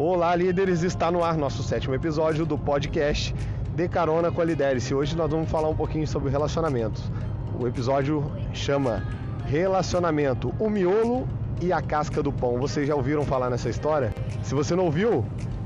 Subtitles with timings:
[0.00, 0.84] Olá, líderes!
[0.84, 3.34] Está no ar nosso sétimo episódio do podcast
[3.74, 4.94] De Carona com a Liderice.
[4.94, 7.10] Hoje nós vamos falar um pouquinho sobre relacionamentos.
[7.58, 9.02] O episódio chama
[9.46, 11.26] Relacionamento, o miolo
[11.60, 12.60] e a casca do pão.
[12.60, 14.14] Vocês já ouviram falar nessa história?
[14.40, 15.24] Se você não ouviu,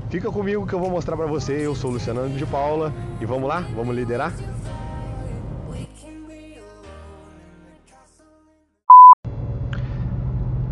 [0.09, 1.53] fica comigo que eu vou mostrar para você.
[1.67, 2.91] Eu sou Luciano de Paula
[3.21, 3.63] e vamos lá?
[3.75, 4.33] Vamos liderar?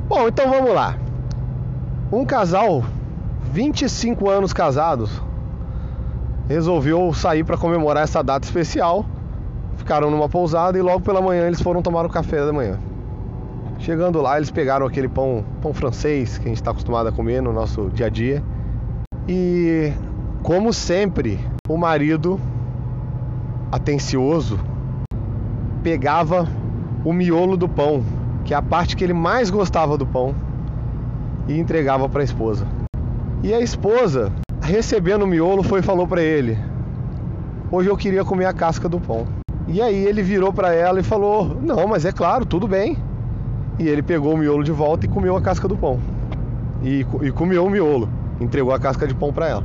[0.08, 0.98] Bom, então vamos lá.
[2.12, 2.84] Um casal
[3.52, 5.22] 25 anos casados,
[6.48, 9.06] resolveu sair para comemorar essa data especial.
[9.76, 12.80] Ficaram numa pousada e logo pela manhã eles foram tomar o café da manhã.
[13.78, 17.42] Chegando lá, eles pegaram aquele pão, pão francês que a gente está acostumado a comer
[17.42, 18.42] no nosso dia a dia.
[19.28, 19.92] E,
[20.44, 21.38] como sempre,
[21.68, 22.40] o marido,
[23.70, 24.58] atencioso,
[25.84, 26.48] pegava
[27.04, 28.02] o miolo do pão,
[28.46, 30.34] que é a parte que ele mais gostava do pão,
[31.48, 32.81] e entregava para a esposa.
[33.44, 34.32] E a esposa,
[34.62, 36.60] recebendo o miolo, foi e falou para ele:
[37.72, 39.26] Hoje eu queria comer a casca do pão.
[39.68, 43.00] E aí ele virou para ela e falou: Não, mas é claro, tudo bem.
[43.80, 46.00] E ele pegou o miolo de volta e comeu a casca do pão.
[46.84, 48.08] E, e comeu o miolo,
[48.40, 49.64] entregou a casca de pão para ela.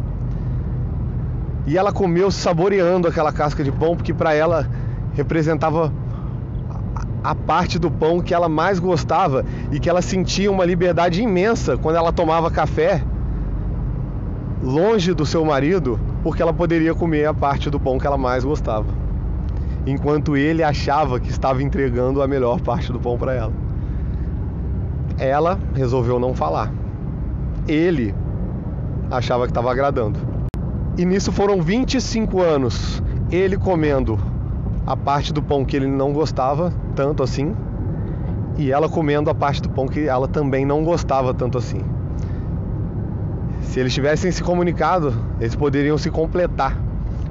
[1.67, 4.67] E ela comeu saboreando aquela casca de pão, porque para ela
[5.13, 5.93] representava
[7.23, 11.77] a parte do pão que ela mais gostava e que ela sentia uma liberdade imensa
[11.77, 13.03] quando ela tomava café
[14.67, 18.45] longe do seu marido, porque ela poderia comer a parte do pão que ela mais
[18.45, 18.89] gostava,
[19.87, 23.53] enquanto ele achava que estava entregando a melhor parte do pão para ela.
[25.19, 26.73] Ela resolveu não falar.
[27.69, 28.13] Ele
[29.09, 30.19] achava que estava agradando.
[30.99, 34.19] E nisso foram 25 anos ele comendo
[34.85, 37.55] a parte do pão que ele não gostava tanto assim,
[38.59, 41.96] e ela comendo a parte do pão que ela também não gostava tanto assim.
[43.67, 46.81] Se eles tivessem se comunicado, eles poderiam se completar.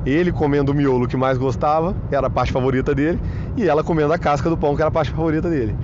[0.06, 3.20] Ele comendo o miolo que mais gostava, que era a parte favorita dele,
[3.58, 5.76] e ela comendo a casca do pão, que era a parte favorita dele.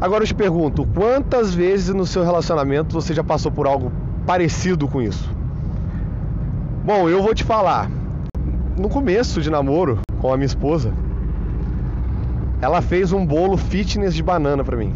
[0.00, 3.92] Agora eu te pergunto, quantas vezes no seu relacionamento você já passou por algo
[4.26, 5.30] parecido com isso?
[6.84, 7.90] Bom, eu vou te falar.
[8.78, 10.92] No começo de namoro com a minha esposa,
[12.62, 14.94] ela fez um bolo fitness de banana para mim.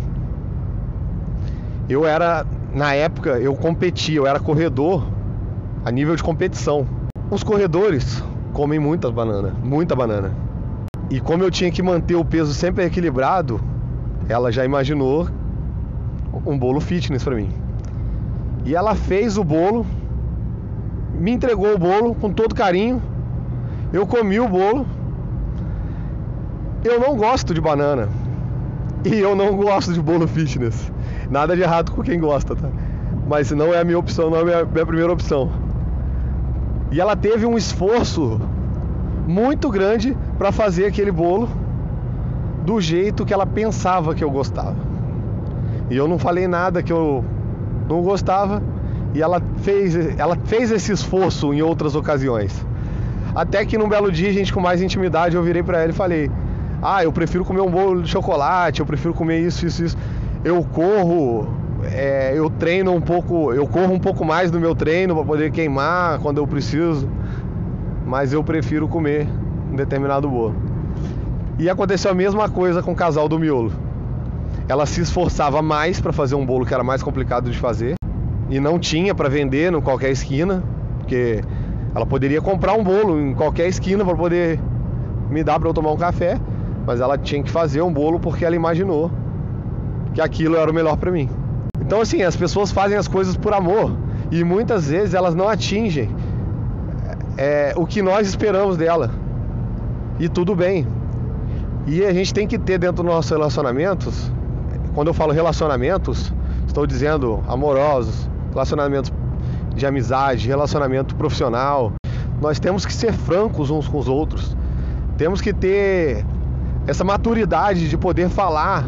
[1.88, 5.06] Eu era na época eu competia, eu era corredor
[5.84, 6.87] a nível de competição.
[7.31, 8.22] Os corredores
[8.53, 10.33] comem muita banana, muita banana.
[11.11, 13.61] E como eu tinha que manter o peso sempre equilibrado,
[14.28, 15.28] ela já imaginou
[16.47, 17.50] um bolo fitness para mim.
[18.65, 19.84] E ela fez o bolo,
[21.12, 23.03] me entregou o bolo com todo carinho.
[23.93, 24.87] Eu comi o bolo.
[26.82, 28.09] Eu não gosto de banana.
[29.05, 30.91] E eu não gosto de bolo fitness.
[31.31, 32.69] Nada de errado com quem gosta, tá?
[33.28, 35.50] Mas não é a minha opção, não é a minha, minha primeira opção.
[36.91, 38.41] E ela teve um esforço
[39.27, 41.49] muito grande para fazer aquele bolo
[42.65, 44.77] do jeito que ela pensava que eu gostava.
[45.91, 47.25] E eu não falei nada que eu
[47.88, 48.62] não gostava
[49.15, 52.65] e ela fez, ela fez esse esforço em outras ocasiões.
[53.34, 56.31] Até que num belo dia, gente, com mais intimidade, eu virei para ela e falei:
[56.82, 59.97] "Ah, eu prefiro comer um bolo de chocolate, eu prefiro comer isso, isso, isso"
[60.44, 61.47] eu corro,
[61.84, 65.50] é, eu treino um pouco, eu corro um pouco mais do meu treino para poder
[65.53, 67.08] queimar quando eu preciso,
[68.04, 69.28] mas eu prefiro comer
[69.70, 70.54] um determinado bolo.
[71.58, 73.72] E aconteceu a mesma coisa com o casal do miolo.
[74.69, 77.94] Ela se esforçava mais para fazer um bolo que era mais complicado de fazer
[78.48, 80.62] e não tinha para vender em qualquer esquina,
[80.98, 81.41] porque
[81.94, 84.58] ela poderia comprar um bolo em qualquer esquina para poder
[85.31, 86.38] me dar para eu tomar um café,
[86.84, 89.10] mas ela tinha que fazer um bolo porque ela imaginou
[90.15, 91.28] que aquilo era o melhor para mim.
[91.81, 93.93] Então assim, as pessoas fazem as coisas por amor
[94.31, 96.09] e muitas vezes elas não atingem
[97.37, 99.11] é, o que nós esperamos dela.
[100.19, 100.87] E tudo bem.
[101.87, 104.31] E a gente tem que ter dentro dos nossos relacionamentos,
[104.95, 106.33] quando eu falo relacionamentos,
[106.67, 109.12] estou dizendo amorosos, relacionamentos
[109.75, 111.93] de amizade, relacionamento profissional.
[112.41, 114.56] Nós temos que ser francos uns com os outros.
[115.17, 116.25] Temos que ter
[116.87, 118.85] essa maturidade de poder falar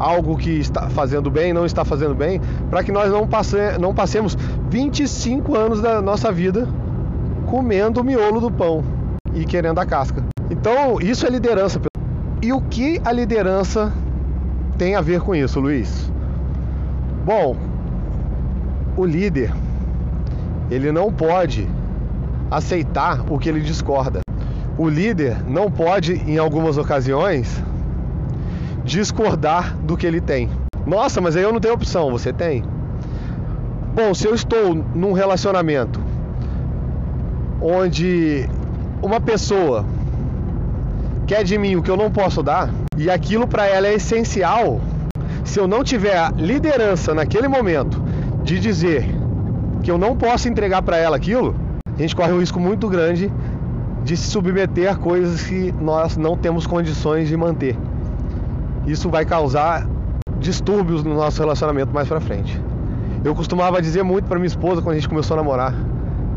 [0.00, 3.94] algo que está fazendo bem, não está fazendo bem, para que nós não, passe, não
[3.94, 4.34] passemos
[4.70, 6.66] 25 anos da nossa vida
[7.46, 8.82] comendo o miolo do pão
[9.34, 10.24] e querendo a casca.
[10.50, 11.78] Então, isso é liderança.
[12.40, 13.92] E o que a liderança
[14.78, 16.10] tem a ver com isso, Luiz?
[17.24, 17.54] Bom,
[18.96, 19.52] o líder
[20.70, 21.68] ele não pode
[22.50, 24.20] aceitar o que ele discorda.
[24.78, 27.62] O líder não pode, em algumas ocasiões,
[28.90, 30.50] discordar do que ele tem.
[30.84, 32.10] Nossa, mas aí eu não tenho opção.
[32.10, 32.64] Você tem.
[33.94, 36.00] Bom, se eu estou num relacionamento
[37.60, 38.48] onde
[39.00, 39.84] uma pessoa
[41.26, 44.80] quer de mim o que eu não posso dar e aquilo para ela é essencial,
[45.44, 48.02] se eu não tiver a liderança naquele momento
[48.42, 49.04] de dizer
[49.82, 51.54] que eu não posso entregar para ela aquilo,
[51.96, 53.32] a gente corre um risco muito grande
[54.02, 57.76] de se submeter a coisas que nós não temos condições de manter.
[58.86, 59.86] Isso vai causar
[60.38, 62.60] distúrbios no nosso relacionamento mais para frente.
[63.22, 65.74] Eu costumava dizer muito para minha esposa quando a gente começou a namorar: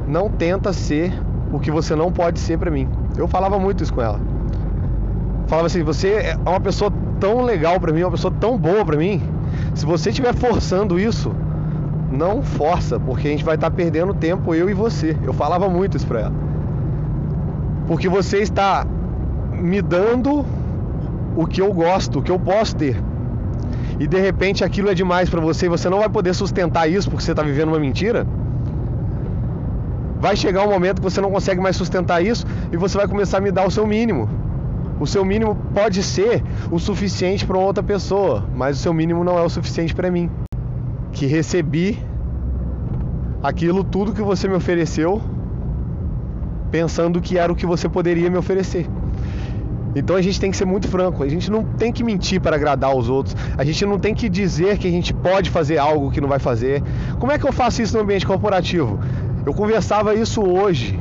[0.07, 1.13] não tenta ser
[1.51, 2.88] o que você não pode ser para mim.
[3.18, 4.19] Eu falava muito isso com ela.
[5.48, 8.98] Falava assim: você é uma pessoa tão legal para mim, uma pessoa tão boa para
[8.98, 9.22] mim.
[9.74, 11.34] Se você estiver forçando isso,
[12.12, 15.18] não força, porque a gente vai estar tá perdendo tempo eu e você.
[15.24, 16.34] Eu falava muito isso para ela.
[17.88, 18.86] Porque você está
[19.51, 20.45] me dando
[21.35, 22.95] o que eu gosto, o que eu posso ter.
[24.00, 27.09] E de repente aquilo é demais para você e você não vai poder sustentar isso
[27.09, 28.25] porque você está vivendo uma mentira
[30.24, 33.39] vai chegar um momento que você não consegue mais sustentar isso e você vai começar
[33.39, 34.30] a me dar o seu mínimo.
[34.97, 36.41] O seu mínimo pode ser
[36.71, 40.31] o suficiente para outra pessoa, mas o seu mínimo não é o suficiente para mim,
[41.12, 42.00] que recebi
[43.44, 45.21] aquilo tudo que você me ofereceu,
[46.71, 48.88] pensando que era o que você poderia me oferecer.
[49.95, 52.56] Então a gente tem que ser muito franco, a gente não tem que mentir para
[52.56, 56.10] agradar os outros, a gente não tem que dizer que a gente pode fazer algo
[56.10, 56.81] que não vai fazer.
[57.19, 59.00] Como é que eu faço isso no ambiente corporativo?
[59.45, 61.00] Eu conversava isso hoje.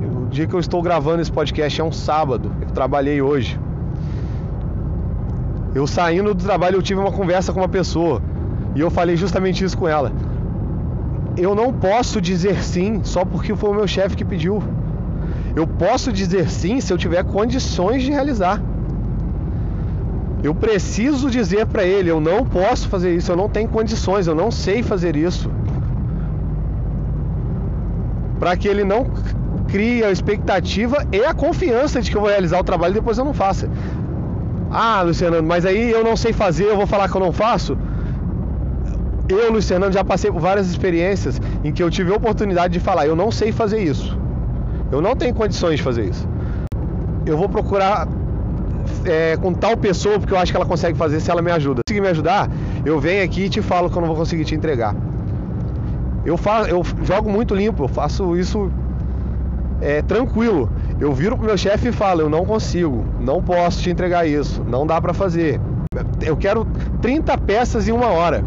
[0.00, 2.50] O dia que eu estou gravando esse podcast é um sábado.
[2.60, 3.60] Eu trabalhei hoje.
[5.74, 8.22] Eu saindo do trabalho, eu tive uma conversa com uma pessoa
[8.74, 10.10] e eu falei justamente isso com ela.
[11.36, 14.62] Eu não posso dizer sim só porque foi o meu chefe que pediu.
[15.56, 18.62] Eu posso dizer sim se eu tiver condições de realizar.
[20.42, 24.34] Eu preciso dizer para ele, eu não posso fazer isso, eu não tenho condições, eu
[24.34, 25.50] não sei fazer isso
[28.38, 29.06] para que ele não
[29.66, 33.16] crie a expectativa e a confiança de que eu vou realizar o trabalho e depois
[33.16, 33.68] eu não faça.
[34.70, 37.78] Ah, Luciano, mas aí eu não sei fazer, eu vou falar que eu não faço.
[39.26, 43.06] Eu, Luciano, já passei por várias experiências em que eu tive a oportunidade de falar,
[43.06, 44.25] eu não sei fazer isso.
[44.90, 46.26] Eu não tenho condições de fazer isso.
[47.26, 48.06] Eu vou procurar
[49.04, 51.80] é, com tal pessoa porque eu acho que ela consegue fazer se ela me ajuda.
[51.88, 52.48] Se me ajudar,
[52.84, 54.94] eu venho aqui e te falo que eu não vou conseguir te entregar.
[56.24, 58.70] Eu, faço, eu jogo muito limpo, eu faço isso
[59.80, 60.70] é, tranquilo.
[60.98, 64.64] Eu viro pro meu chefe e falo, eu não consigo, não posso te entregar isso,
[64.66, 65.60] não dá para fazer.
[66.20, 66.66] Eu quero
[67.00, 68.44] 30 peças em uma hora.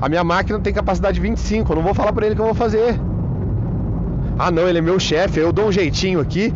[0.00, 2.46] A minha máquina tem capacidade de 25, eu não vou falar para ele que eu
[2.46, 2.98] vou fazer.
[4.38, 6.52] Ah, não, ele é meu chefe, eu dou um jeitinho aqui.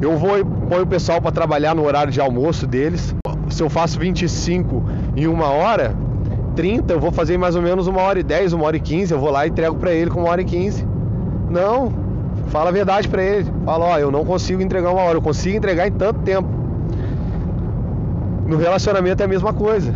[0.00, 3.14] Eu vou põe o pessoal para trabalhar no horário de almoço deles.
[3.48, 4.84] Se eu faço 25
[5.16, 5.94] em uma hora,
[6.54, 9.12] 30, eu vou fazer mais ou menos uma hora e 10, uma hora e 15,
[9.12, 10.86] eu vou lá e entrego para ele com uma hora e 15.
[11.48, 11.92] Não,
[12.48, 13.50] fala a verdade para ele.
[13.64, 16.48] Fala, ó, eu não consigo entregar uma hora, eu consigo entregar em tanto tempo.
[18.46, 19.92] No relacionamento é a mesma coisa.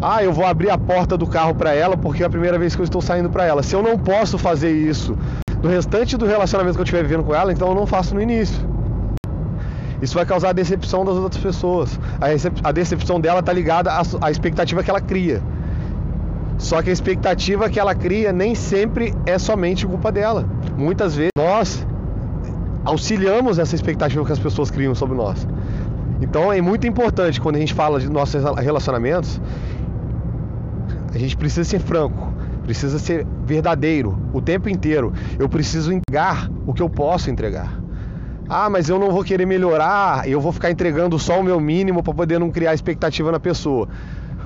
[0.00, 2.74] Ah, eu vou abrir a porta do carro para ela porque é a primeira vez
[2.74, 3.62] que eu estou saindo para ela.
[3.62, 5.16] Se eu não posso fazer isso
[5.62, 8.20] no restante do relacionamento que eu estiver vivendo com ela, então eu não faço no
[8.20, 8.60] início.
[10.00, 11.98] Isso vai causar a decepção das outras pessoas.
[12.62, 13.90] A, decepção dela está ligada
[14.20, 15.42] à expectativa que ela cria.
[16.58, 20.44] Só que a expectativa que ela cria nem sempre é somente culpa dela.
[20.76, 21.86] Muitas vezes nós
[22.84, 25.46] auxiliamos essa expectativa que as pessoas criam sobre nós.
[26.20, 29.40] Então é muito importante quando a gente fala de nossos relacionamentos,
[31.16, 32.32] a gente precisa ser franco,
[32.62, 35.12] precisa ser verdadeiro o tempo inteiro.
[35.38, 37.80] Eu preciso entregar o que eu posso entregar.
[38.48, 42.02] Ah, mas eu não vou querer melhorar, eu vou ficar entregando só o meu mínimo
[42.02, 43.88] para poder não criar expectativa na pessoa.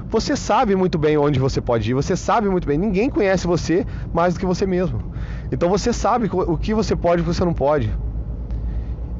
[0.08, 2.78] Você sabe muito bem onde você pode ir, você sabe muito bem.
[2.78, 3.84] Ninguém conhece você
[4.14, 5.12] mais do que você mesmo.
[5.52, 7.92] Então você sabe o que você pode e o que você não pode.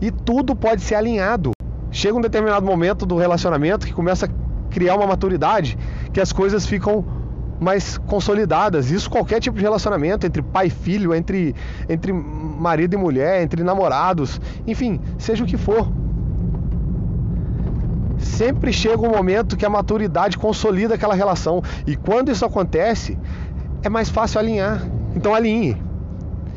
[0.00, 1.50] E tudo pode ser alinhado.
[1.90, 4.28] Chega um determinado momento do relacionamento que começa a
[4.71, 5.76] criar uma maturidade
[6.12, 7.04] que as coisas ficam
[7.61, 8.90] mais consolidadas.
[8.90, 11.55] Isso qualquer tipo de relacionamento entre pai e filho, entre,
[11.88, 15.93] entre marido e mulher, entre namorados, enfim, seja o que for.
[18.19, 21.62] Sempre chega um momento que a maturidade consolida aquela relação.
[21.87, 23.19] E quando isso acontece,
[23.83, 24.83] é mais fácil alinhar.
[25.14, 25.76] Então alinhe.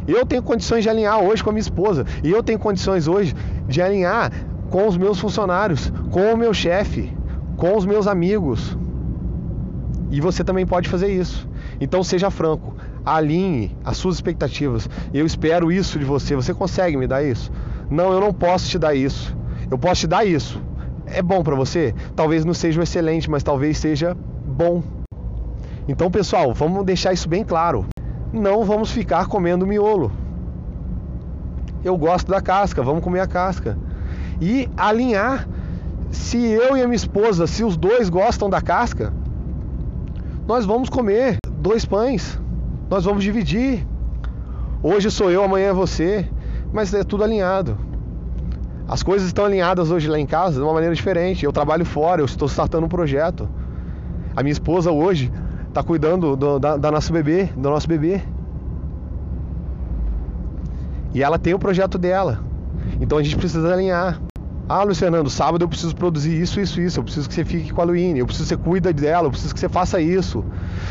[0.08, 2.06] Eu tenho condições de alinhar hoje com a minha esposa.
[2.24, 3.34] E eu tenho condições hoje
[3.68, 4.32] de alinhar
[4.70, 7.16] com os meus funcionários, com o meu chefe,
[7.56, 8.78] com os meus amigos,
[10.14, 11.50] e você também pode fazer isso.
[11.82, 14.88] Então seja franco, alinhe as suas expectativas.
[15.12, 16.36] Eu espero isso de você.
[16.36, 17.52] Você consegue me dar isso?
[17.90, 19.36] Não, eu não posso te dar isso.
[19.72, 20.62] Eu posso te dar isso.
[21.08, 21.96] É bom para você?
[22.16, 24.16] Talvez não seja excelente, mas talvez seja
[24.46, 24.84] bom.
[25.88, 27.88] Então, pessoal, vamos deixar isso bem claro.
[28.32, 30.12] Não vamos ficar comendo miolo.
[31.84, 33.80] Eu gosto da casca, vamos comer a casca.
[34.40, 35.48] E alinhar
[36.12, 39.12] se eu e a minha esposa, se os dois gostam da casca,
[40.48, 42.40] nós vamos comer dois pães.
[42.90, 43.86] Nós vamos dividir.
[44.82, 46.28] Hoje sou eu, amanhã é você,
[46.72, 47.78] mas é tudo alinhado.
[48.88, 51.46] As coisas estão alinhadas hoje lá em casa de uma maneira diferente.
[51.46, 53.48] Eu trabalho fora, eu estou startando um projeto.
[54.36, 55.32] A minha esposa hoje
[55.70, 58.22] está cuidando do, da, da nosso bebê, do nosso bebê.
[61.14, 62.44] E ela tem o projeto dela.
[63.00, 64.20] Então a gente precisa alinhar.
[64.68, 67.00] Ah, Luiz Fernando, sábado eu preciso produzir isso, isso, isso.
[67.00, 68.20] Eu preciso que você fique com a Luíne.
[68.20, 69.28] Eu preciso que você cuida dela.
[69.28, 70.44] Eu preciso que você faça isso.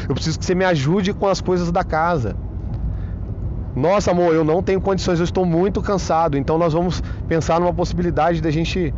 [0.09, 2.37] Eu preciso que você me ajude com as coisas da casa.
[3.75, 5.19] Nossa, amor, eu não tenho condições.
[5.19, 6.37] Eu estou muito cansado.
[6.37, 8.93] Então nós vamos pensar numa possibilidade da gente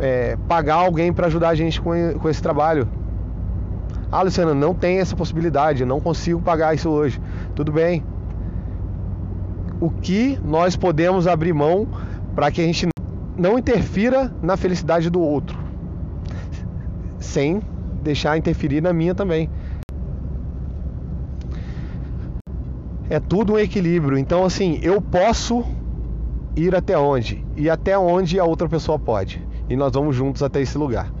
[0.00, 2.88] é, pagar alguém para ajudar a gente com, com esse trabalho.
[4.10, 5.84] Ah, Luciana, não tem essa possibilidade.
[5.84, 7.20] Não consigo pagar isso hoje.
[7.54, 8.02] Tudo bem.
[9.78, 11.86] O que nós podemos abrir mão
[12.34, 12.93] para que a gente
[13.36, 15.58] não interfira na felicidade do outro,
[17.18, 17.60] sem
[18.02, 19.50] deixar interferir na minha também.
[23.08, 24.16] É tudo um equilíbrio.
[24.16, 25.64] Então, assim, eu posso
[26.56, 27.44] ir até onde?
[27.56, 29.46] E até onde a outra pessoa pode.
[29.68, 31.12] E nós vamos juntos até esse lugar.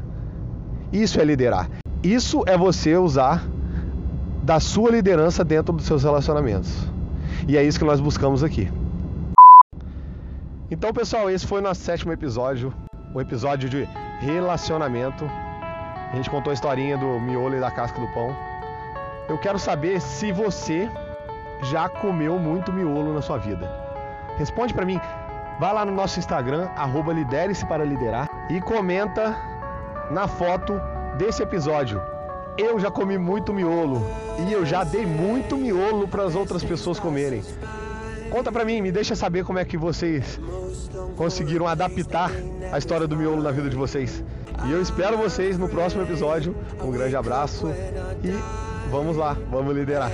[0.92, 1.68] Isso é liderar.
[2.02, 3.46] Isso é você usar
[4.42, 6.86] da sua liderança dentro dos seus relacionamentos.
[7.48, 8.70] E é isso que nós buscamos aqui.
[10.70, 12.72] Então, pessoal, esse foi o nosso sétimo episódio,
[13.12, 13.86] o episódio de
[14.20, 15.24] relacionamento.
[16.10, 18.34] A gente contou a historinha do miolo e da casca do pão.
[19.28, 20.88] Eu quero saber se você
[21.64, 23.70] já comeu muito miolo na sua vida.
[24.38, 24.98] Responde para mim.
[25.60, 29.36] Vá lá no nosso Instagram, arroba lidere-se para liderar e comenta
[30.10, 30.80] na foto
[31.18, 32.00] desse episódio.
[32.56, 34.02] Eu já comi muito miolo
[34.48, 37.44] e eu já dei muito miolo para as outras pessoas comerem.
[38.30, 40.40] Conta pra mim, me deixa saber como é que vocês
[41.16, 42.30] conseguiram adaptar
[42.72, 44.24] a história do miolo na vida de vocês.
[44.66, 46.54] E eu espero vocês no próximo episódio.
[46.82, 47.68] Um grande abraço
[48.22, 50.10] e vamos lá, vamos liderar.